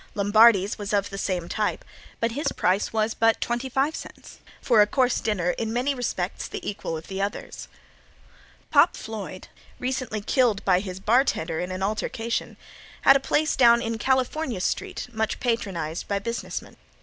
Lombardi's 0.15 0.79
was 0.79 0.93
of 0.93 1.11
the 1.11 1.17
same 1.19 1.47
type 1.47 1.85
but 2.19 2.31
his 2.31 2.51
price 2.53 2.91
was 2.91 3.13
but 3.13 3.39
twenty 3.39 3.69
five 3.69 3.95
cents 3.95 4.39
for 4.59 4.81
a 4.81 4.87
course 4.87 5.19
dinner 5.19 5.51
in 5.51 5.71
many 5.71 5.93
respects 5.93 6.47
the 6.47 6.67
equal 6.67 6.97
of 6.97 7.05
the 7.05 7.21
others. 7.21 7.67
Pop 8.71 8.97
Floyd, 8.97 9.47
recently 9.77 10.19
killed 10.21 10.65
by 10.65 10.79
his 10.79 10.99
bartender 10.99 11.59
in 11.59 11.69
an 11.71 11.83
altercation, 11.83 12.57
had 13.01 13.15
a 13.15 13.19
place 13.19 13.55
down 13.55 13.79
in 13.79 13.99
California 13.99 14.59
street 14.61 15.07
much 15.13 15.39
patronized 15.39 16.07
by 16.07 16.17
business 16.17 16.63
men. 16.63 16.77